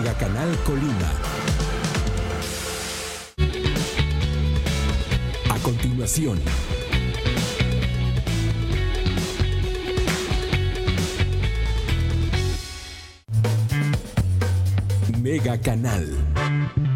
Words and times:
Canal 0.00 0.56
Colima. 0.64 1.12
A 5.50 5.58
continuación. 5.62 6.40
Mega 15.22 15.60
Canal. 15.60 16.89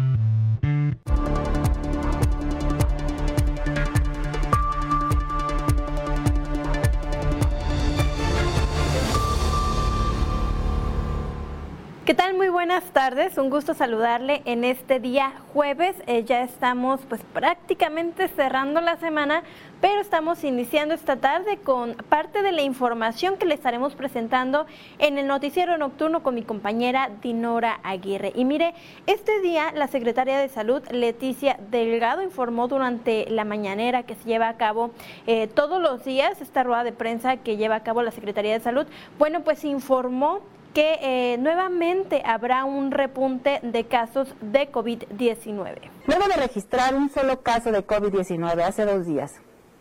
¿Qué 12.05 12.13
tal? 12.13 12.35
Muy 12.35 12.49
buenas 12.49 12.83
tardes. 12.91 13.35
Un 13.39 13.49
gusto 13.49 13.73
saludarle 13.73 14.43
en 14.45 14.63
este 14.63 14.99
día 14.99 15.33
jueves. 15.53 15.95
Eh, 16.05 16.23
ya 16.23 16.43
estamos 16.43 17.01
pues 17.09 17.23
prácticamente 17.33 18.27
cerrando 18.27 18.79
la 18.79 18.97
semana, 18.97 19.41
pero 19.81 20.01
estamos 20.01 20.43
iniciando 20.43 20.93
esta 20.93 21.15
tarde 21.15 21.57
con 21.57 21.95
parte 21.95 22.43
de 22.43 22.51
la 22.51 22.61
información 22.61 23.37
que 23.37 23.47
le 23.47 23.55
estaremos 23.55 23.95
presentando 23.95 24.67
en 24.99 25.17
el 25.17 25.25
noticiero 25.25 25.79
nocturno 25.79 26.21
con 26.21 26.35
mi 26.35 26.43
compañera 26.43 27.09
Dinora 27.23 27.79
Aguirre. 27.81 28.33
Y 28.35 28.45
mire, 28.45 28.75
este 29.07 29.41
día 29.41 29.71
la 29.73 29.87
secretaria 29.87 30.37
de 30.37 30.47
Salud, 30.47 30.83
Leticia 30.91 31.57
Delgado, 31.71 32.21
informó 32.21 32.67
durante 32.67 33.27
la 33.31 33.45
mañanera 33.45 34.03
que 34.03 34.13
se 34.13 34.29
lleva 34.29 34.47
a 34.47 34.57
cabo 34.57 34.91
eh, 35.25 35.47
todos 35.47 35.81
los 35.81 36.05
días 36.05 36.39
esta 36.39 36.61
rueda 36.61 36.83
de 36.83 36.91
prensa 36.91 37.37
que 37.37 37.57
lleva 37.57 37.77
a 37.77 37.83
cabo 37.83 38.03
la 38.03 38.11
Secretaría 38.11 38.53
de 38.53 38.59
Salud. 38.59 38.85
Bueno, 39.17 39.39
pues 39.39 39.65
informó 39.65 40.41
que 40.75 40.99
eh, 41.01 41.37
nuevamente 41.37 42.21
habrá 42.25 42.65
un 42.65 42.91
repunte 42.91 43.61
de 43.63 43.85
casos 43.85 44.35
de 44.41 44.69
COVID-19. 44.69 45.89
Luego 46.05 46.27
de 46.27 46.35
registrar 46.35 46.95
un 46.95 47.09
solo 47.09 47.41
caso 47.41 47.71
de 47.71 47.87
COVID-19 47.87 48.61
hace 48.61 48.83
dos 48.83 49.05
días, 49.05 49.35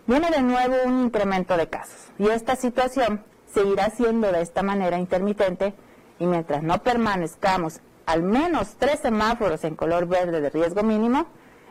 viene 0.07 0.31
de 0.31 0.41
nuevo 0.41 0.77
un 0.87 1.07
incremento 1.07 1.57
de 1.57 1.69
casos. 1.69 2.13
Y 2.17 2.29
esta 2.29 2.55
situación 2.55 3.25
seguirá 3.53 3.91
siendo 3.91 4.31
de 4.31 4.41
esta 4.41 4.63
manera 4.63 4.97
intermitente 4.97 5.75
y 6.21 6.27
mientras 6.27 6.63
no 6.63 6.81
permanezcamos 6.85 7.81
al 8.07 8.23
menos 8.23 8.77
tres 8.79 9.01
semáforos 9.01 9.65
en 9.65 9.75
color 9.75 10.07
verde 10.07 10.41
de 10.41 10.51
riesgo 10.51 10.85
mínimo 10.85 11.27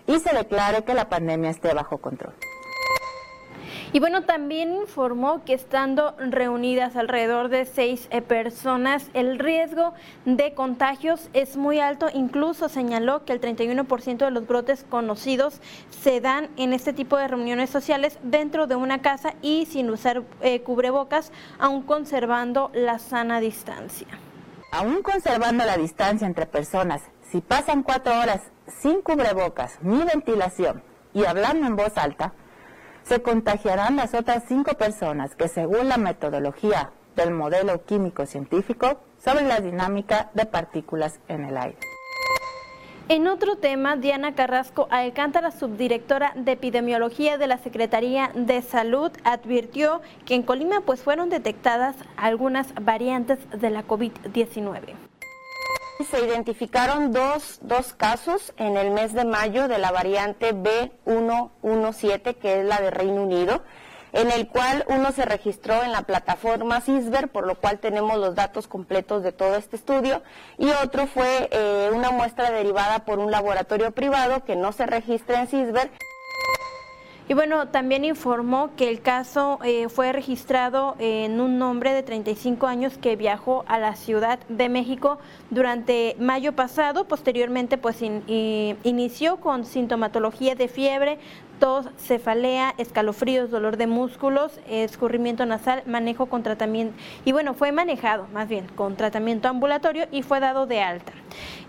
y 0.05 0.19
se 0.19 0.35
declare 0.35 0.83
que 0.83 0.93
la 0.93 1.07
pandemia 1.07 1.49
esté 1.49 1.73
bajo 1.73 1.99
control. 1.99 2.33
Y 3.93 3.99
bueno, 3.99 4.23
también 4.23 4.73
informó 4.73 5.43
que 5.45 5.53
estando 5.53 6.15
reunidas 6.17 6.95
alrededor 6.95 7.49
de 7.49 7.65
seis 7.65 8.07
eh, 8.09 8.23
personas, 8.23 9.05
el 9.13 9.37
riesgo 9.37 9.93
de 10.25 10.55
contagios 10.55 11.29
es 11.33 11.57
muy 11.57 11.79
alto. 11.79 12.07
Incluso 12.11 12.69
señaló 12.69 13.23
que 13.23 13.33
el 13.33 13.39
31% 13.39 14.17
de 14.17 14.31
los 14.31 14.47
brotes 14.47 14.83
conocidos 14.89 15.61
se 15.91 16.21
dan 16.21 16.49
en 16.57 16.73
este 16.73 16.91
tipo 16.91 17.17
de 17.17 17.27
reuniones 17.27 17.69
sociales 17.69 18.17
dentro 18.23 18.65
de 18.65 18.75
una 18.75 19.03
casa 19.03 19.35
y 19.43 19.67
sin 19.67 19.91
usar 19.91 20.23
eh, 20.41 20.61
cubrebocas, 20.61 21.31
aún 21.59 21.83
conservando 21.83 22.71
la 22.73 22.97
sana 22.97 23.41
distancia. 23.41 24.07
Aún 24.71 25.03
conservando 25.03 25.65
la 25.65 25.77
distancia 25.77 26.25
entre 26.25 26.47
personas, 26.47 27.03
si 27.29 27.41
pasan 27.41 27.83
cuatro 27.83 28.19
horas 28.19 28.41
sin 28.81 29.03
cubrebocas 29.03 29.77
ni 29.83 30.03
ventilación 30.03 30.81
y 31.13 31.25
hablando 31.25 31.67
en 31.67 31.75
voz 31.75 31.95
alta, 31.95 32.33
se 33.03 33.21
contagiarán 33.21 33.95
las 33.95 34.13
otras 34.13 34.43
cinco 34.47 34.73
personas 34.75 35.35
que 35.35 35.47
según 35.47 35.89
la 35.89 35.97
metodología 35.97 36.91
del 37.15 37.31
modelo 37.31 37.83
químico 37.85 38.25
científico 38.25 38.99
sobre 39.23 39.47
la 39.47 39.59
dinámica 39.59 40.29
de 40.33 40.45
partículas 40.45 41.19
en 41.27 41.45
el 41.45 41.57
aire. 41.57 41.77
En 43.09 43.27
otro 43.27 43.57
tema, 43.57 43.97
Diana 43.97 44.33
Carrasco 44.33 44.87
Alcántara, 44.89 45.51
subdirectora 45.51 46.31
de 46.35 46.53
epidemiología 46.53 47.37
de 47.37 47.47
la 47.47 47.57
Secretaría 47.57 48.31
de 48.33 48.61
Salud, 48.61 49.11
advirtió 49.25 50.01
que 50.25 50.35
en 50.35 50.43
Colima 50.43 50.81
pues 50.81 51.01
fueron 51.01 51.29
detectadas 51.29 51.97
algunas 52.15 52.73
variantes 52.81 53.39
de 53.51 53.69
la 53.69 53.85
COVID-19. 53.85 54.93
Se 55.99 56.25
identificaron 56.25 57.11
dos, 57.11 57.59
dos 57.61 57.93
casos 57.93 58.53
en 58.57 58.77
el 58.77 58.91
mes 58.91 59.13
de 59.13 59.25
mayo 59.25 59.67
de 59.67 59.77
la 59.77 59.91
variante 59.91 60.53
B117, 60.53 62.35
que 62.35 62.59
es 62.59 62.65
la 62.65 62.81
de 62.81 62.89
Reino 62.89 63.23
Unido, 63.23 63.61
en 64.11 64.31
el 64.31 64.47
cual 64.47 64.85
uno 64.87 65.11
se 65.11 65.23
registró 65.23 65.83
en 65.83 65.91
la 65.91 66.01
plataforma 66.01 66.81
CISBER, 66.81 67.29
por 67.29 67.45
lo 67.45 67.55
cual 67.55 67.79
tenemos 67.79 68.17
los 68.17 68.35
datos 68.35 68.67
completos 68.67 69.23
de 69.23 69.31
todo 69.31 69.55
este 69.55 69.75
estudio, 69.75 70.23
y 70.57 70.69
otro 70.69 71.07
fue 71.07 71.49
eh, 71.51 71.91
una 71.93 72.11
muestra 72.11 72.51
derivada 72.51 73.05
por 73.05 73.19
un 73.19 73.31
laboratorio 73.31 73.91
privado 73.91 74.43
que 74.43 74.55
no 74.55 74.71
se 74.71 74.85
registra 74.87 75.41
en 75.41 75.47
CISBER. 75.47 75.91
Y 77.29 77.35
bueno, 77.35 77.69
también 77.69 78.03
informó 78.03 78.71
que 78.75 78.89
el 78.89 79.01
caso 79.01 79.57
eh, 79.63 79.87
fue 79.87 80.11
registrado 80.11 80.95
en 80.99 81.39
un 81.39 81.61
hombre 81.61 81.93
de 81.93 82.03
35 82.03 82.67
años 82.67 82.97
que 82.97 83.15
viajó 83.15 83.63
a 83.67 83.79
la 83.79 83.95
Ciudad 83.95 84.39
de 84.49 84.67
México 84.67 85.19
durante 85.49 86.17
mayo 86.19 86.51
pasado. 86.51 87.05
Posteriormente, 87.05 87.77
pues 87.77 88.01
inició 88.01 89.37
con 89.37 89.63
sintomatología 89.63 90.55
de 90.55 90.67
fiebre, 90.67 91.17
tos, 91.59 91.87
cefalea, 91.97 92.73
escalofríos, 92.77 93.49
dolor 93.49 93.77
de 93.77 93.87
músculos, 93.87 94.59
escurrimiento 94.67 95.45
nasal, 95.45 95.81
manejo 95.85 96.25
con 96.25 96.43
tratamiento. 96.43 96.93
Y 97.23 97.31
bueno, 97.31 97.53
fue 97.53 97.71
manejado 97.71 98.27
más 98.33 98.49
bien 98.49 98.67
con 98.75 98.97
tratamiento 98.97 99.47
ambulatorio 99.47 100.07
y 100.11 100.23
fue 100.23 100.41
dado 100.41 100.65
de 100.65 100.81
alta. 100.81 101.13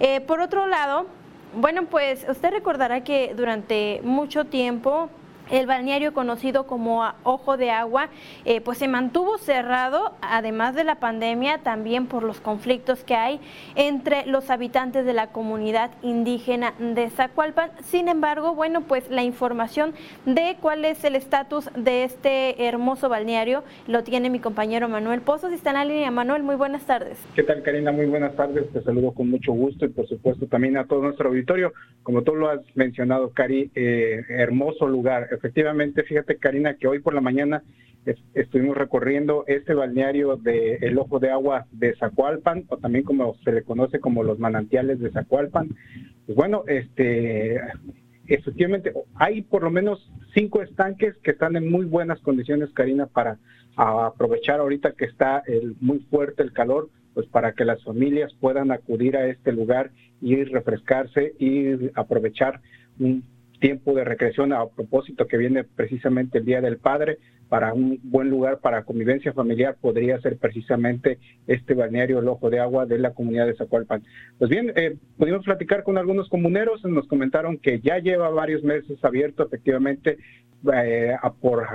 Eh, 0.01 0.21
por 0.21 0.41
otro 0.41 0.67
lado, 0.67 1.07
bueno, 1.55 1.85
pues 1.85 2.27
usted 2.29 2.51
recordará 2.51 3.05
que 3.05 3.35
durante 3.37 4.01
mucho 4.03 4.47
tiempo 4.47 5.11
el 5.51 5.67
balneario 5.67 6.15
conocido 6.15 6.67
como 6.67 7.05
Ojo 7.23 7.57
de 7.57 7.71
Agua, 7.71 8.09
eh, 8.45 8.61
pues 8.61 8.79
se 8.79 8.89
mantuvo 8.89 9.39
cerrado, 9.39 10.13
además 10.21 10.75
de 10.75 10.85
la 10.85 10.97
pandemia, 10.97 11.59
también 11.59 12.07
por 12.07 12.23
los 12.23 12.41
conflictos 12.41 13.05
que 13.05 13.15
hay 13.15 13.41
entre 13.75 14.27
los 14.27 14.51
habitantes 14.51 15.05
de 15.05 15.13
la 15.13 15.29
comunidad 15.29 15.91
indígena 16.03 16.75
de 16.79 17.11
Zacualpan. 17.11 17.71
Sin 17.83 18.09
embargo, 18.09 18.55
bueno, 18.55 18.83
pues 18.83 19.11
la 19.11 19.23
información 19.23 19.95
de 20.27 20.57
cuál 20.61 20.85
es 20.85 21.05
el 21.05 21.17
estatus 21.17 21.71
de 21.75 22.05
este 22.05 22.67
hermoso 22.67 23.09
balneario 23.09 23.65
lo 23.87 24.03
tiene 24.05 24.31
mi 24.31 24.41
compañero 24.41 24.89
Manuel 24.89 25.21
Pozos. 25.21 25.53
Está 25.53 25.71
en 25.71 25.77
la 25.77 25.85
línea. 25.85 26.11
Manuel, 26.11 26.43
muy 26.43 26.57
buenas 26.57 26.85
tardes. 26.87 27.19
¿Qué 27.35 27.43
tal, 27.43 27.63
Karina? 27.63 27.93
Muy 27.93 28.07
buenas 28.07 28.35
tardes. 28.37 28.71
Te 28.73 28.83
saludo 28.83 29.13
con 29.13 29.31
mucho 29.31 29.53
gusto 29.53 29.85
y, 29.85 29.89
por 29.89 30.07
supuesto, 30.09 30.47
también 30.47 30.77
a 30.77 30.87
todo 30.87 31.03
nuestro 31.03 31.29
auditorio. 31.29 31.73
Como 32.03 32.23
tú 32.23 32.35
lo 32.35 32.49
has 32.49 32.61
mencionado, 32.75 33.31
Cari, 33.31 33.71
eh, 33.75 34.23
hermoso 34.29 34.87
lugar 34.87 35.29
efectivamente, 35.35 36.03
fíjate 36.03 36.37
Karina, 36.37 36.75
que 36.75 36.89
hoy 36.89 37.01
por 37.01 37.15
la 37.15 37.21
mañana 37.21 37.63
estuvimos 38.35 38.77
recorriendo 38.77 39.45
este 39.47 39.75
balneario 39.75 40.37
de 40.37 40.77
El 40.77 40.99
Ojo 40.99 41.19
de 41.19 41.31
Agua 41.31 41.67
de 41.73 41.95
Zacualpan, 41.97 42.65
o 42.69 42.77
también 42.77 43.05
como 43.05 43.37
se 43.45 43.53
le 43.53 43.63
conoce 43.63 44.01
como 44.01 44.23
los 44.23 44.39
manantiales 44.39 45.01
de 45.01 45.11
Zacualpan. 45.11 45.69
Pues 46.27 46.37
bueno, 46.37 46.65
este 46.67 47.61
efectivamente 48.27 48.93
hay 49.15 49.43
por 49.43 49.63
lo 49.63 49.71
menos 49.71 50.11
cinco 50.33 50.63
estanques 50.63 51.15
que 51.19 51.33
están 51.33 51.57
en 51.57 51.71
muy 51.71 51.85
buenas 51.85 52.21
condiciones, 52.21 52.71
Karina, 52.71 53.07
para 53.07 53.39
aprovechar 53.77 54.61
ahorita 54.61 54.93
que 54.93 55.05
está 55.05 55.43
el, 55.47 55.77
muy 55.81 56.01
fuerte 56.11 56.43
el 56.43 56.53
calor, 56.53 56.89
pues 57.13 57.27
para 57.27 57.53
que 57.53 57.65
las 57.65 57.83
familias 57.85 58.33
puedan 58.41 58.71
acudir 58.73 59.17
a 59.17 59.27
este 59.27 59.53
lugar 59.53 59.91
y 60.21 60.43
refrescarse 60.45 61.35
y 61.39 61.91
aprovechar 61.95 62.61
un 62.99 63.25
tiempo 63.65 63.95
de 63.95 64.05
recreación 64.05 64.53
a 64.53 64.67
propósito 64.67 65.27
que 65.27 65.39
viene 65.39 65.65
precisamente 65.65 66.37
el 66.37 66.45
Día 66.45 66.61
del 66.61 66.77
Padre, 66.77 67.17
para 67.49 67.73
un 67.73 67.99
buen 68.03 68.29
lugar 68.29 68.59
para 68.59 68.85
convivencia 68.85 69.33
familiar 69.33 69.79
podría 69.81 70.21
ser 70.21 70.37
precisamente 70.37 71.19
este 71.47 71.73
balneario 71.73 72.19
El 72.19 72.29
Ojo 72.29 72.51
de 72.51 72.61
Agua 72.61 72.85
de 72.85 72.99
la 72.99 73.15
comunidad 73.15 73.47
de 73.47 73.57
Zacualpan. 73.57 74.03
Pues 74.39 74.51
bien, 74.51 74.71
eh, 74.77 74.97
pudimos 75.17 75.47
platicar 75.47 75.83
con 75.83 75.97
algunos 75.97 76.29
comuneros, 76.29 76.85
nos 76.85 77.09
comentaron 77.09 77.57
que 77.57 77.81
ya 77.81 77.99
lleva 78.01 78.29
varios 78.29 78.63
meses 78.63 79.03
abierto 79.03 79.47
efectivamente 79.47 80.19
eh, 80.71 81.17
por 81.41 81.67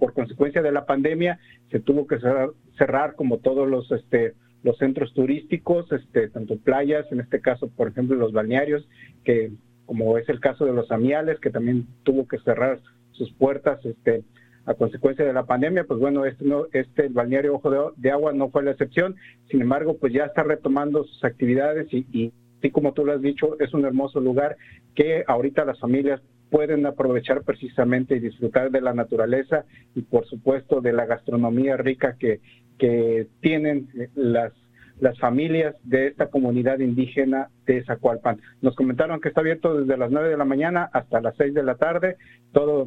por 0.00 0.12
consecuencia 0.14 0.62
de 0.62 0.72
la 0.72 0.84
pandemia 0.84 1.38
se 1.70 1.78
tuvo 1.80 2.08
que 2.08 2.18
cerrar, 2.18 2.50
cerrar 2.76 3.14
como 3.14 3.38
todos 3.38 3.68
los 3.68 3.90
este 3.92 4.34
los 4.64 4.76
centros 4.78 5.14
turísticos, 5.14 5.90
este, 5.92 6.28
tanto 6.28 6.58
playas, 6.58 7.06
en 7.12 7.20
este 7.20 7.40
caso, 7.40 7.68
por 7.68 7.86
ejemplo, 7.86 8.16
los 8.16 8.32
balnearios, 8.32 8.88
que 9.22 9.52
como 9.86 10.18
es 10.18 10.28
el 10.28 10.40
caso 10.40 10.64
de 10.64 10.72
los 10.72 10.90
amiales, 10.90 11.40
que 11.40 11.50
también 11.50 11.86
tuvo 12.02 12.26
que 12.26 12.38
cerrar 12.38 12.80
sus 13.12 13.32
puertas 13.32 13.84
este, 13.84 14.24
a 14.66 14.74
consecuencia 14.74 15.24
de 15.24 15.32
la 15.32 15.46
pandemia, 15.46 15.84
pues 15.84 15.98
bueno, 16.00 16.26
este, 16.26 16.44
no, 16.44 16.66
este 16.72 17.06
el 17.06 17.12
balneario 17.12 17.54
Ojo 17.54 17.94
de, 17.96 18.10
Agua 18.10 18.32
no 18.32 18.50
fue 18.50 18.64
la 18.64 18.72
excepción, 18.72 19.16
sin 19.50 19.62
embargo, 19.62 19.96
pues 19.98 20.12
ya 20.12 20.24
está 20.24 20.42
retomando 20.42 21.04
sus 21.04 21.24
actividades 21.24 21.86
y, 21.92 22.06
y 22.12 22.32
como 22.72 22.92
tú 22.92 23.04
lo 23.04 23.12
has 23.12 23.22
dicho, 23.22 23.56
es 23.60 23.72
un 23.74 23.84
hermoso 23.84 24.20
lugar 24.20 24.56
que 24.96 25.22
ahorita 25.28 25.64
las 25.64 25.78
familias 25.78 26.20
pueden 26.50 26.86
aprovechar 26.86 27.42
precisamente 27.42 28.16
y 28.16 28.20
disfrutar 28.20 28.70
de 28.70 28.80
la 28.80 28.94
naturaleza 28.94 29.64
y 29.94 30.02
por 30.02 30.26
supuesto 30.26 30.80
de 30.80 30.92
la 30.92 31.06
gastronomía 31.06 31.76
rica 31.76 32.16
que, 32.18 32.40
que 32.78 33.28
tienen 33.40 33.88
las 34.14 34.52
las 35.00 35.18
familias 35.18 35.74
de 35.82 36.08
esta 36.08 36.28
comunidad 36.28 36.78
indígena 36.78 37.48
de 37.66 37.84
Zacualpan. 37.84 38.40
Nos 38.62 38.74
comentaron 38.74 39.20
que 39.20 39.28
está 39.28 39.40
abierto 39.40 39.78
desde 39.78 39.96
las 39.96 40.10
9 40.10 40.30
de 40.30 40.36
la 40.36 40.44
mañana 40.44 40.88
hasta 40.92 41.20
las 41.20 41.36
6 41.36 41.54
de 41.54 41.62
la 41.62 41.74
tarde. 41.74 42.16
Todo, 42.52 42.86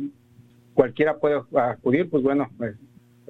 cualquiera 0.73 1.17
puede 1.17 1.41
acudir, 1.56 2.09
pues 2.09 2.23
bueno, 2.23 2.50
eh, 2.61 2.73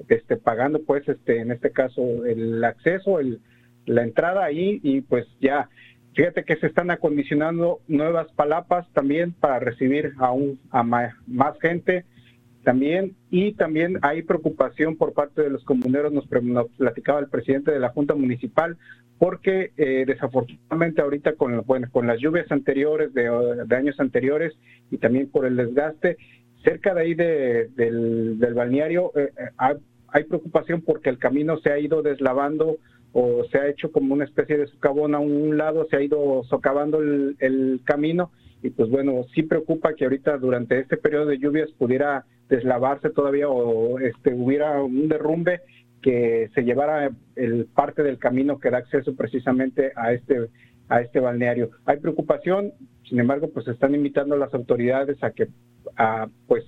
este, 0.08 0.36
pagando 0.36 0.82
pues 0.82 1.06
este, 1.08 1.40
en 1.40 1.52
este 1.52 1.70
caso 1.70 2.24
el 2.24 2.64
acceso, 2.64 3.20
el, 3.20 3.40
la 3.86 4.02
entrada 4.02 4.44
ahí 4.44 4.80
y 4.82 5.02
pues 5.02 5.26
ya 5.40 5.68
Fíjate 6.14 6.44
que 6.44 6.56
se 6.56 6.66
están 6.66 6.90
acondicionando 6.90 7.80
nuevas 7.86 8.26
palapas 8.32 8.84
también 8.92 9.32
para 9.32 9.60
recibir 9.60 10.12
aún 10.18 10.58
a 10.70 10.82
más 10.82 11.58
gente 11.60 12.04
también 12.64 13.14
y 13.30 13.52
también 13.52 13.98
hay 14.02 14.22
preocupación 14.22 14.96
por 14.96 15.12
parte 15.12 15.42
de 15.42 15.50
los 15.50 15.64
comuneros, 15.64 16.12
nos, 16.12 16.26
platicaba 16.76 17.20
el 17.20 17.28
presidente 17.28 17.70
de 17.70 17.80
la 17.80 17.90
Junta 17.90 18.14
Municipal, 18.14 18.76
porque 19.18 19.72
eh, 19.76 20.04
desafortunadamente 20.06 21.02
ahorita 21.02 21.34
con, 21.34 21.62
bueno, 21.66 21.88
con 21.90 22.06
las 22.06 22.18
lluvias 22.18 22.50
anteriores, 22.50 23.12
de, 23.12 23.28
años 23.76 23.98
anteriores 24.00 24.54
y 24.90 24.98
también 24.98 25.28
por 25.28 25.46
el 25.46 25.56
desgaste, 25.56 26.16
cerca 26.64 26.94
de 26.94 27.00
ahí 27.00 27.14
del, 27.14 28.38
balneario 28.54 29.12
eh, 29.16 29.32
eh, 29.38 29.50
hay, 29.56 29.76
hay 30.08 30.24
preocupación 30.24 30.82
porque 30.82 31.10
el 31.10 31.18
camino 31.18 31.58
se 31.58 31.70
ha 31.70 31.78
ido 31.78 32.02
deslavando 32.02 32.78
o 33.12 33.44
se 33.50 33.58
ha 33.58 33.68
hecho 33.68 33.90
como 33.90 34.14
una 34.14 34.24
especie 34.24 34.56
de 34.56 34.66
socavón 34.68 35.14
a 35.14 35.18
un 35.18 35.56
lado, 35.56 35.86
se 35.90 35.96
ha 35.96 36.02
ido 36.02 36.44
socavando 36.44 37.00
el, 37.00 37.80
camino 37.84 38.30
y 38.62 38.70
pues 38.70 38.90
bueno, 38.90 39.24
sí 39.34 39.42
preocupa 39.42 39.94
que 39.94 40.04
ahorita 40.04 40.36
durante 40.38 40.78
este 40.78 40.96
periodo 40.96 41.26
de 41.26 41.38
lluvias 41.38 41.70
pudiera 41.72 42.24
deslavarse 42.48 43.10
todavía 43.10 43.48
o 43.48 43.98
este 43.98 44.34
hubiera 44.34 44.82
un 44.82 45.08
derrumbe 45.08 45.60
que 46.02 46.50
se 46.54 46.62
llevara 46.62 47.10
el 47.36 47.66
parte 47.66 48.02
del 48.02 48.18
camino 48.18 48.58
que 48.58 48.70
da 48.70 48.78
acceso 48.78 49.14
precisamente 49.14 49.92
a 49.96 50.12
este 50.12 50.48
a 50.88 51.00
este 51.02 51.20
balneario. 51.20 51.70
Hay 51.84 51.98
preocupación, 51.98 52.72
sin 53.08 53.20
embargo, 53.20 53.48
pues 53.54 53.68
están 53.68 53.94
invitando 53.94 54.34
a 54.34 54.38
las 54.38 54.52
autoridades 54.52 55.22
a 55.22 55.30
que 55.30 55.48
a, 55.96 56.28
pues 56.48 56.64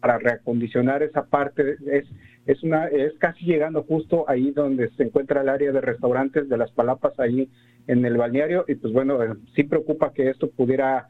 para 0.00 0.18
reacondicionar 0.18 1.04
esa 1.04 1.24
parte 1.24 1.76
es 1.86 2.04
es 2.46 2.62
una 2.62 2.86
es 2.86 3.12
casi 3.18 3.44
llegando 3.44 3.82
justo 3.84 4.24
ahí 4.28 4.50
donde 4.50 4.90
se 4.90 5.04
encuentra 5.04 5.42
el 5.42 5.48
área 5.48 5.72
de 5.72 5.80
restaurantes 5.80 6.48
de 6.48 6.56
las 6.56 6.70
Palapas 6.72 7.18
ahí 7.20 7.48
en 7.86 8.04
el 8.04 8.16
balneario 8.16 8.64
y 8.66 8.74
pues 8.74 8.92
bueno 8.92 9.22
eh, 9.22 9.34
sí 9.54 9.64
preocupa 9.64 10.12
que 10.12 10.30
esto 10.30 10.50
pudiera 10.50 11.06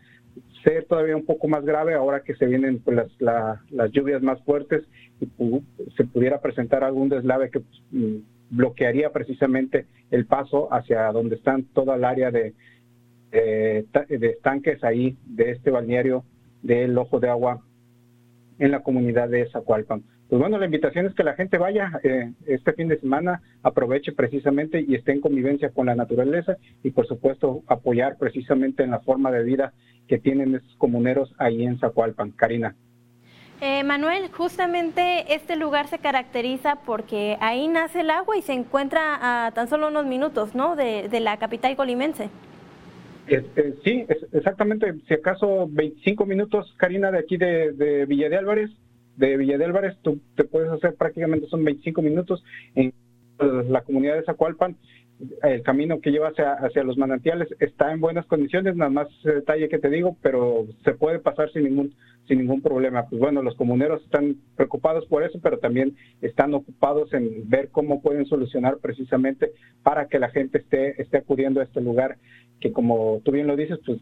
ser 0.64 0.84
todavía 0.84 1.16
un 1.16 1.24
poco 1.24 1.48
más 1.48 1.64
grave 1.64 1.94
ahora 1.94 2.22
que 2.22 2.34
se 2.34 2.46
vienen 2.46 2.80
pues, 2.80 3.08
las, 3.18 3.58
las 3.70 3.90
lluvias 3.92 4.22
más 4.22 4.42
fuertes 4.44 4.84
y 5.20 5.28
se 5.96 6.04
pudiera 6.04 6.40
presentar 6.40 6.84
algún 6.84 7.08
deslave 7.08 7.50
que 7.50 7.60
pues, 7.60 7.82
mm, 7.90 8.16
bloquearía 8.50 9.10
precisamente 9.10 9.86
el 10.10 10.26
paso 10.26 10.72
hacia 10.72 11.10
donde 11.12 11.36
están 11.36 11.64
toda 11.72 11.96
el 11.96 12.04
área 12.04 12.30
de, 12.30 12.54
de 13.30 14.26
estanques 14.28 14.84
ahí 14.84 15.16
de 15.24 15.52
este 15.52 15.70
balneario 15.70 16.24
del 16.62 16.96
Ojo 16.98 17.18
de 17.18 17.30
Agua 17.30 17.62
en 18.58 18.70
la 18.70 18.82
comunidad 18.82 19.30
de 19.30 19.48
Zacualpan 19.50 20.04
pues 20.32 20.40
bueno, 20.40 20.56
la 20.56 20.64
invitación 20.64 21.04
es 21.04 21.14
que 21.14 21.24
la 21.24 21.34
gente 21.34 21.58
vaya 21.58 22.00
eh, 22.02 22.32
este 22.46 22.72
fin 22.72 22.88
de 22.88 22.98
semana, 22.98 23.42
aproveche 23.62 24.12
precisamente 24.12 24.80
y 24.80 24.94
esté 24.94 25.12
en 25.12 25.20
convivencia 25.20 25.68
con 25.68 25.84
la 25.84 25.94
naturaleza 25.94 26.56
y 26.82 26.90
por 26.90 27.06
supuesto 27.06 27.62
apoyar 27.66 28.16
precisamente 28.16 28.82
en 28.82 28.92
la 28.92 29.00
forma 29.00 29.30
de 29.30 29.44
vida 29.44 29.74
que 30.08 30.18
tienen 30.18 30.54
estos 30.54 30.74
comuneros 30.76 31.34
ahí 31.36 31.64
en 31.64 31.78
Zacualpan. 31.78 32.30
Karina. 32.30 32.74
Eh, 33.60 33.84
Manuel, 33.84 34.30
justamente 34.32 35.34
este 35.34 35.54
lugar 35.56 35.88
se 35.88 35.98
caracteriza 35.98 36.76
porque 36.86 37.36
ahí 37.42 37.68
nace 37.68 38.00
el 38.00 38.08
agua 38.08 38.34
y 38.38 38.40
se 38.40 38.54
encuentra 38.54 39.46
a 39.46 39.50
tan 39.50 39.68
solo 39.68 39.88
unos 39.88 40.06
minutos, 40.06 40.54
¿no? 40.54 40.76
De, 40.76 41.10
la 41.20 41.36
capital 41.36 41.76
colimense. 41.76 42.30
Este, 43.26 43.74
sí, 43.84 44.06
exactamente. 44.32 44.94
Si 45.06 45.12
acaso 45.12 45.68
25 45.68 46.24
minutos, 46.24 46.72
Karina, 46.78 47.10
de 47.10 47.18
aquí 47.18 47.36
de, 47.36 47.72
de 47.72 48.06
Villa 48.06 48.30
de 48.30 48.38
Álvarez, 48.38 48.70
de 49.16 49.36
Villa 49.36 49.58
de 49.58 49.64
Álvarez, 49.64 49.96
tú 50.02 50.20
te 50.36 50.44
puedes 50.44 50.70
hacer 50.70 50.94
prácticamente 50.94 51.46
son 51.48 51.64
25 51.64 52.02
minutos 52.02 52.42
en 52.74 52.92
la 53.38 53.82
comunidad 53.82 54.16
de 54.16 54.24
Zacualpan. 54.24 54.76
El 55.42 55.62
camino 55.62 56.00
que 56.00 56.10
lleva 56.10 56.28
hacia, 56.28 56.54
hacia 56.54 56.82
los 56.82 56.96
manantiales 56.96 57.48
está 57.60 57.92
en 57.92 58.00
buenas 58.00 58.26
condiciones, 58.26 58.74
nada 58.74 58.90
más 58.90 59.08
ese 59.20 59.34
detalle 59.34 59.68
que 59.68 59.78
te 59.78 59.88
digo, 59.88 60.16
pero 60.20 60.66
se 60.84 60.94
puede 60.94 61.20
pasar 61.20 61.50
sin 61.52 61.64
ningún 61.64 61.94
sin 62.26 62.38
ningún 62.38 62.62
problema. 62.62 63.06
Pues 63.08 63.20
bueno, 63.20 63.42
los 63.42 63.56
comuneros 63.56 64.02
están 64.02 64.36
preocupados 64.56 65.06
por 65.06 65.22
eso, 65.22 65.38
pero 65.42 65.58
también 65.58 65.96
están 66.20 66.54
ocupados 66.54 67.12
en 67.12 67.48
ver 67.48 67.68
cómo 67.70 68.00
pueden 68.00 68.26
solucionar 68.26 68.78
precisamente 68.78 69.52
para 69.82 70.06
que 70.06 70.18
la 70.18 70.30
gente 70.30 70.58
esté 70.58 71.00
esté 71.00 71.18
acudiendo 71.18 71.60
a 71.60 71.64
este 71.64 71.80
lugar 71.80 72.16
que 72.60 72.72
como 72.72 73.20
tú 73.24 73.32
bien 73.32 73.48
lo 73.48 73.56
dices, 73.56 73.78
pues 73.84 73.98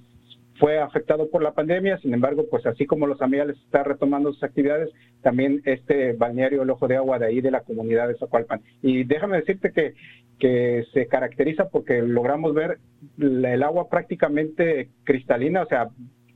fue 0.60 0.78
afectado 0.78 1.30
por 1.30 1.42
la 1.42 1.52
pandemia, 1.52 1.98
sin 1.98 2.12
embargo, 2.12 2.44
pues 2.50 2.66
así 2.66 2.84
como 2.84 3.06
los 3.06 3.22
amiales 3.22 3.56
están 3.64 3.86
retomando 3.86 4.30
sus 4.30 4.42
actividades, 4.42 4.90
también 5.22 5.62
este 5.64 6.12
balneario 6.12 6.62
El 6.62 6.70
Ojo 6.70 6.86
de 6.86 6.96
Agua 6.96 7.18
de 7.18 7.26
ahí 7.26 7.40
de 7.40 7.50
la 7.50 7.62
comunidad 7.62 8.08
de 8.08 8.18
Zacualpan. 8.18 8.60
Y 8.82 9.04
déjame 9.04 9.38
decirte 9.38 9.72
que, 9.72 9.94
que 10.38 10.84
se 10.92 11.06
caracteriza 11.06 11.70
porque 11.70 12.02
logramos 12.02 12.52
ver 12.54 12.78
el 13.18 13.62
agua 13.62 13.88
prácticamente 13.88 14.90
cristalina, 15.04 15.62
o 15.62 15.66
sea, 15.66 15.88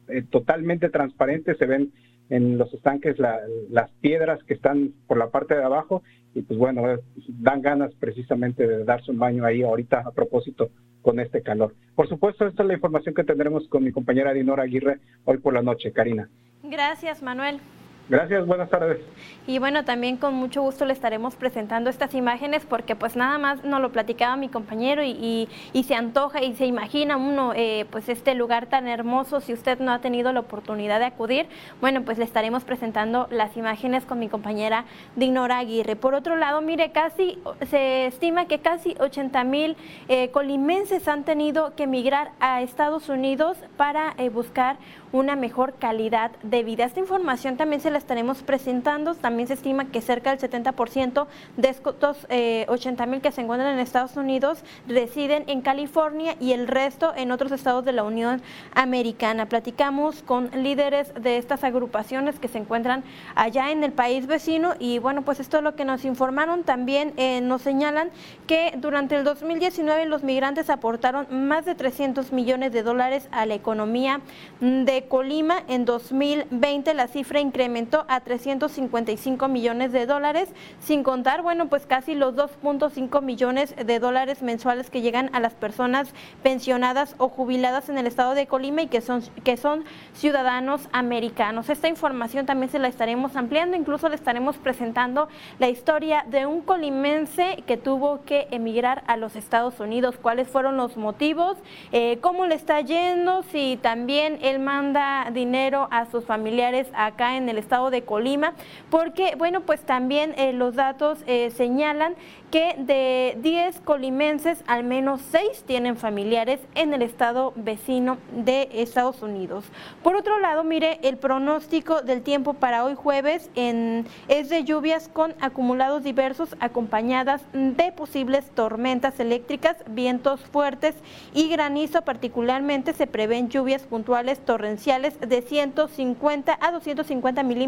eh, 0.09 0.23
totalmente 0.31 0.89
transparente, 0.89 1.55
se 1.57 1.67
ven 1.67 1.93
en 2.31 2.57
los 2.57 2.73
estanques 2.73 3.19
las 3.19 3.91
piedras 4.01 4.43
que 4.45 4.55
están 4.55 4.95
por 5.07 5.19
la 5.19 5.29
parte 5.29 5.55
de 5.55 5.63
abajo 5.63 6.03
y 6.35 6.41
pues 6.41 6.59
bueno, 6.59 6.83
dan 7.29 7.61
ganas 7.61 7.93
precisamente 8.01 8.67
de 8.67 8.85
darse 8.85 9.11
un 9.11 9.19
baño 9.19 9.45
ahí 9.45 9.63
ahorita 9.63 10.01
a 10.01 10.13
propósito 10.13 10.71
con 11.05 11.21
este 11.21 11.43
calor. 11.43 11.75
Por 11.95 12.09
supuesto, 12.09 12.47
esta 12.47 12.63
es 12.63 12.67
la 12.67 12.75
información 12.75 13.15
que 13.15 13.25
tendremos 13.25 13.69
con 13.69 13.85
mi 13.85 13.93
compañera 13.93 14.33
Dinora 14.33 14.63
Aguirre 14.63 14.99
hoy 15.27 15.37
por 15.37 15.53
la 15.53 15.63
noche. 15.63 15.93
Karina. 15.93 16.29
Gracias, 16.63 17.23
Manuel. 17.23 17.61
Gracias, 18.07 18.47
buenas 18.47 18.69
tardes. 18.69 18.99
Y 19.47 19.59
bueno, 19.59 19.85
también 19.85 20.19
con 20.19 20.35
mucho 20.35 20.61
gusto 20.61 20.85
le 20.85 20.93
estaremos 20.93 21.37
presentando 21.37 21.89
estas 21.89 22.15
imágenes 22.15 22.67
porque 22.67 22.97
pues 22.97 23.17
nada 23.17 23.39
más 23.39 23.65
nos 23.65 23.81
lo 23.81 23.93
platicaba 23.93 24.37
mi 24.37 24.49
compañero 24.49 25.03
y, 25.03 25.49
se 25.87 25.95
antoja 25.95 26.43
y 26.43 26.55
se 26.55 26.67
imagina 26.67 27.17
uno 27.17 27.53
eh, 27.55 27.87
pues 27.91 28.09
este 28.09 28.35
lugar 28.35 28.67
tan 28.67 28.89
hermoso. 28.89 29.41
Si 29.41 29.53
usted 29.53 29.79
no 29.79 29.93
ha 29.93 30.01
tenido 30.01 30.33
la 30.33 30.41
oportunidad 30.41 30.99
de 30.99 31.07
acudir, 31.07 31.47
bueno, 31.81 32.03
pues 32.03 32.19
le 32.19 32.25
estaremos 32.25 32.65
presentando 32.65 33.27
las 33.31 33.57
imágenes 33.57 34.05
con 34.05 34.19
mi 34.19 34.29
compañera 34.29 34.85
Dinora 35.17 35.59
Aguirre. 35.59 35.97
Por 35.97 36.15
otro 36.15 36.37
lado, 36.37 36.61
mire, 36.61 36.93
casi 36.93 37.39
se 37.71 38.07
estima 38.07 38.47
que 38.47 38.59
casi 38.59 38.97
80 38.99 39.45
mil 39.45 39.77
eh, 40.09 40.31
colimenses 40.31 41.09
han 41.09 41.25
tenido 41.25 41.75
que 41.75 41.85
emigrar 41.85 42.33
a 42.41 42.61
Estados 42.61 43.09
Unidos 43.09 43.57
para 43.77 44.15
eh, 44.19 44.29
buscar 44.29 44.77
una 45.13 45.37
mejor 45.37 45.75
calidad 45.75 46.33
de 46.43 46.65
vida. 46.65 46.85
Esta 46.85 47.01
información 47.01 47.57
también 47.57 47.81
se 47.81 47.91
la 47.95 47.99
estaremos 47.99 48.43
presentando. 48.43 49.15
También 49.15 49.49
se 49.49 49.55
estima 49.55 49.87
que 49.87 50.03
cerca 50.03 50.35
del 50.35 50.39
70% 50.39 51.27
de 51.57 51.69
estos 51.69 52.27
80 52.69 53.07
mil 53.07 53.21
que 53.23 53.33
se 53.33 53.41
encuentran 53.41 53.73
en 53.73 53.79
Estados 53.79 54.17
Unidos 54.17 54.63
residen 54.87 55.45
en 55.47 55.63
California 55.63 56.37
y 56.41 56.53
el 56.53 56.67
resto 56.67 57.15
en 57.17 57.31
otros 57.31 57.53
estados 57.53 57.85
de 57.85 57.93
la 57.93 58.03
Unión 58.03 58.43
Americana. 58.75 59.47
Platicamos 59.47 60.23
con 60.23 60.51
líderes 60.53 61.13
de 61.15 61.39
estas 61.39 61.65
agrupaciones 61.65 62.39
que 62.39 62.49
se 62.49 62.59
encuentran 62.59 63.05
allá 63.35 63.71
en 63.71 63.85
el 63.85 63.93
país 63.93 64.27
vecino 64.27 64.75
y 64.79 64.99
bueno, 64.99 65.23
pues 65.23 65.41
esto 65.41 65.59
es 65.59 65.63
lo 65.63 65.75
que 65.77 65.85
nos 65.85 66.05
informaron. 66.05 66.65
También 66.65 67.13
eh, 67.17 67.41
nos 67.41 67.63
señalan 67.63 68.11
que 68.47 68.75
durante 68.77 69.17
el 69.17 69.25
2019 69.25 70.07
los 70.07 70.23
migrantes 70.23 70.71
aportaron 70.71 71.27
más 71.31 71.65
de 71.65 71.75
300 71.75 72.33
millones 72.33 72.73
de 72.73 72.83
dólares 72.83 73.29
a 73.31 73.47
la 73.47 73.55
economía 73.55 74.21
de 74.61 75.05
Colima. 75.09 75.63
En 75.69 75.85
2020 75.85 76.95
la 76.95 77.07
cifra 77.07 77.41
incrementó 77.41 77.84
a 78.09 78.21
355 78.21 79.49
millones 79.49 79.93
de 79.93 80.07
dólares, 80.07 80.49
sin 80.81 81.03
contar, 81.03 81.43
bueno, 81.43 81.69
pues 81.69 81.87
casi 81.87 82.15
los 82.15 82.35
2.5 82.35 83.23
millones 83.23 83.75
de 83.77 83.99
dólares 83.99 84.43
mensuales 84.43 84.91
que 84.91 85.03
llegan 85.03 85.31
a 85.33 85.41
las 85.41 85.55
personas 85.55 86.13
pensionadas 86.43 87.15
o 87.19 87.29
jubiladas 87.29 87.89
en 87.89 87.99
el 87.99 88.07
estado 88.07 88.35
de 88.35 88.47
Colima 88.47 88.83
y 88.83 88.87
que 88.87 89.01
son, 89.01 89.23
que 89.43 89.57
son 89.57 89.85
ciudadanos 90.15 90.89
americanos. 90.93 91.69
Esta 91.69 91.89
información 91.89 92.47
también 92.47 92.71
se 92.71 92.79
la 92.79 92.89
estaremos 92.89 93.37
ampliando, 93.37 93.77
incluso 93.77 94.09
le 94.09 94.15
estaremos 94.15 94.57
presentando 94.57 95.29
la 95.59 95.69
historia 95.69 96.25
de 96.29 96.47
un 96.47 96.63
colimense 96.63 97.63
que 97.67 97.77
tuvo 97.77 98.25
que 98.25 98.49
emigrar 98.51 99.05
a 99.07 99.17
los 99.17 99.37
Estados 99.37 99.81
Unidos, 99.81 100.17
cuáles 100.21 100.49
fueron 100.49 100.77
los 100.77 100.97
motivos, 100.97 101.59
eh, 101.93 102.19
cómo 102.21 102.47
le 102.47 102.55
está 102.55 102.81
yendo, 102.81 103.43
si 103.45 103.79
también 103.83 104.39
él 104.43 104.59
manda 104.59 105.31
dinero 105.33 105.89
a 105.91 106.07
sus 106.07 106.25
familiares 106.25 106.89
acá 106.95 107.37
en 107.37 107.49
el 107.49 107.59
estado 107.59 107.74
de 107.75 108.03
Colima, 108.05 108.55
porque 108.89 109.35
bueno, 109.37 109.63
pues 109.63 109.81
también 109.81 110.33
eh, 110.37 110.53
los 110.53 110.77
datos 110.77 111.19
eh, 111.27 111.51
señalan 111.51 112.15
que 112.53 112.77
de 112.79 113.37
10 113.41 113.81
colimenses, 113.81 114.63
al 114.69 114.85
menos 114.85 115.21
6 115.33 115.65
tienen 115.67 115.97
familiares 115.97 116.61
en 116.77 116.95
el 116.95 117.03
estado 117.03 117.53
vecino 117.57 118.19
de 118.31 118.69
Estados 118.73 119.23
Unidos. 119.23 119.65
Por 120.05 120.15
otro 120.15 120.39
lado, 120.39 120.63
mire, 120.63 121.01
el 121.03 121.17
pronóstico 121.17 122.03
del 122.03 122.23
tiempo 122.23 122.55
para 122.55 122.85
hoy 122.85 122.95
jueves 122.95 123.51
es 123.57 124.49
de 124.51 124.63
lluvias 124.63 125.09
con 125.13 125.35
acumulados 125.41 126.05
diversos 126.05 126.55
acompañadas 126.61 127.43
de 127.53 127.91
posibles 127.91 128.49
tormentas 128.51 129.19
eléctricas, 129.19 129.79
vientos 129.89 130.41
fuertes 130.43 130.95
y 131.35 131.49
granizo. 131.49 132.03
Particularmente 132.03 132.93
se 132.93 133.09
prevén 133.09 133.49
lluvias 133.49 133.83
puntuales 133.83 134.39
torrenciales 134.39 135.19
de 135.19 135.43
150 135.43 136.57
a 136.61 136.71
250 136.71 137.43
milímetros 137.43 137.64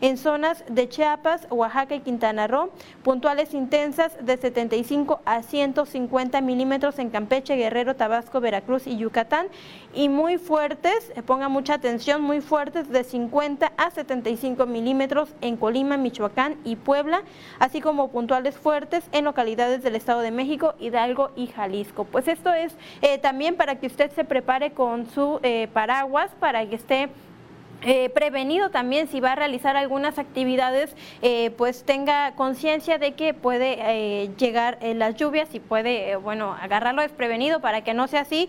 en 0.00 0.16
zonas 0.16 0.64
de 0.68 0.88
Chiapas, 0.88 1.46
Oaxaca 1.50 1.94
y 1.94 2.00
Quintana 2.00 2.46
Roo, 2.46 2.70
puntuales 3.02 3.54
intensas 3.54 4.12
de 4.24 4.36
75 4.36 5.20
a 5.24 5.42
150 5.42 6.40
milímetros 6.40 6.98
en 6.98 7.10
Campeche, 7.10 7.56
Guerrero, 7.56 7.96
Tabasco, 7.96 8.40
Veracruz 8.40 8.86
y 8.86 8.96
Yucatán 8.96 9.48
y 9.94 10.08
muy 10.08 10.38
fuertes, 10.38 11.12
eh, 11.16 11.22
ponga 11.22 11.48
mucha 11.48 11.74
atención, 11.74 12.22
muy 12.22 12.40
fuertes 12.40 12.88
de 12.90 13.02
50 13.02 13.72
a 13.76 13.90
75 13.90 14.66
milímetros 14.66 15.30
en 15.40 15.56
Colima, 15.56 15.96
Michoacán 15.96 16.56
y 16.64 16.76
Puebla, 16.76 17.22
así 17.58 17.80
como 17.80 18.08
puntuales 18.08 18.56
fuertes 18.56 19.04
en 19.12 19.24
localidades 19.24 19.82
del 19.82 19.96
Estado 19.96 20.20
de 20.20 20.30
México, 20.30 20.74
Hidalgo 20.78 21.30
y 21.34 21.46
Jalisco. 21.46 22.04
Pues 22.04 22.28
esto 22.28 22.52
es 22.52 22.74
eh, 23.02 23.18
también 23.18 23.56
para 23.56 23.76
que 23.76 23.86
usted 23.86 24.10
se 24.12 24.24
prepare 24.24 24.72
con 24.72 25.06
su 25.06 25.40
eh, 25.42 25.68
paraguas, 25.72 26.30
para 26.38 26.66
que 26.68 26.76
esté 26.76 27.08
eh, 27.86 28.10
prevenido 28.10 28.70
también 28.70 29.06
si 29.06 29.20
va 29.20 29.32
a 29.32 29.34
realizar 29.36 29.76
algunas 29.76 30.18
actividades, 30.18 30.96
eh, 31.22 31.52
pues 31.56 31.84
tenga 31.84 32.32
conciencia 32.32 32.98
de 32.98 33.12
que 33.14 33.32
puede 33.32 33.76
eh, 33.78 34.30
llegar 34.36 34.78
las 34.82 35.14
lluvias 35.14 35.54
y 35.54 35.60
puede, 35.60 36.16
bueno, 36.16 36.56
agarrarlo 36.60 37.02
desprevenido 37.02 37.60
para 37.60 37.84
que 37.84 37.94
no 37.94 38.08
sea 38.08 38.22
así, 38.22 38.48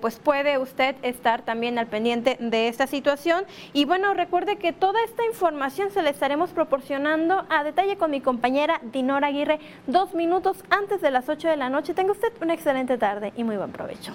pues 0.00 0.20
puede 0.20 0.58
usted 0.58 0.94
estar 1.02 1.42
también 1.42 1.78
al 1.78 1.88
pendiente 1.88 2.36
de 2.38 2.68
esta 2.68 2.86
situación. 2.86 3.44
Y 3.72 3.84
bueno, 3.84 4.14
recuerde 4.14 4.56
que 4.56 4.72
toda 4.72 5.02
esta 5.04 5.24
información 5.24 5.90
se 5.90 6.02
le 6.02 6.10
estaremos 6.10 6.50
proporcionando 6.50 7.44
a 7.48 7.64
detalle 7.64 7.96
con 7.96 8.12
mi 8.12 8.20
compañera 8.20 8.80
Dinora 8.92 9.28
Aguirre 9.28 9.58
dos 9.86 10.14
minutos 10.14 10.62
antes 10.70 11.00
de 11.00 11.10
las 11.10 11.28
8 11.28 11.48
de 11.48 11.56
la 11.56 11.68
noche. 11.68 11.94
Tenga 11.94 12.12
usted 12.12 12.32
una 12.40 12.54
excelente 12.54 12.96
tarde 12.98 13.32
y 13.36 13.42
muy 13.42 13.56
buen 13.56 13.72
provecho. 13.72 14.12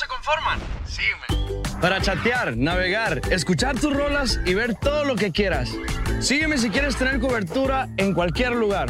Se 0.00 0.06
conforman? 0.06 0.58
Sígueme. 0.86 1.60
Para 1.80 2.00
chatear, 2.00 2.56
navegar, 2.56 3.20
escuchar 3.30 3.78
tus 3.78 3.94
rolas 3.94 4.40
y 4.46 4.54
ver 4.54 4.74
todo 4.74 5.04
lo 5.04 5.14
que 5.14 5.30
quieras. 5.30 5.70
Sígueme 6.20 6.56
si 6.56 6.70
quieres 6.70 6.96
tener 6.96 7.20
cobertura 7.20 7.88
en 7.98 8.14
cualquier 8.14 8.52
lugar. 8.52 8.88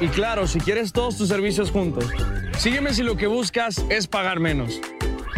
Y 0.00 0.08
claro, 0.08 0.46
si 0.46 0.58
quieres 0.58 0.92
todos 0.92 1.18
tus 1.18 1.28
servicios 1.28 1.70
juntos. 1.70 2.06
Sígueme 2.58 2.94
si 2.94 3.02
lo 3.02 3.16
que 3.16 3.26
buscas 3.26 3.84
es 3.90 4.06
pagar 4.06 4.40
menos. 4.40 4.80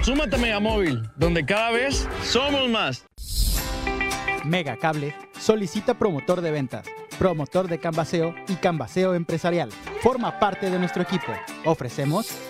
Súmate 0.03 0.37
a 0.37 0.39
Megamóvil, 0.39 1.03
donde 1.17 1.45
cada 1.45 1.73
vez 1.73 2.09
somos 2.25 2.69
más. 2.69 3.05
Mega 4.45 4.77
Cable 4.77 5.15
solicita 5.39 5.95
promotor 5.95 6.41
de 6.41 6.53
ventas, 6.53 6.87
promotor 7.19 7.67
de 7.69 7.81
canvaseo 7.81 8.35
y 8.49 8.55
canvaseo 8.55 9.15
empresarial. 9.15 9.71
Forma 10.03 10.39
parte 10.39 10.71
de 10.71 10.79
nuestro 10.79 11.03
equipo. 11.03 11.33
Ofrecemos 11.65 12.50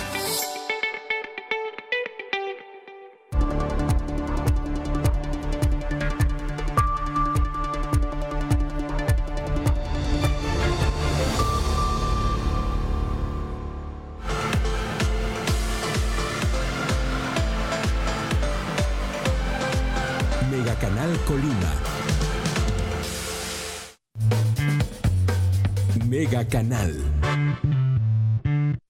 Canal. 26.43 27.10